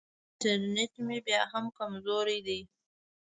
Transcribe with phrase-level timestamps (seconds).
[0.29, 2.59] انټرنېټ مې بیا هم کمزوری دی.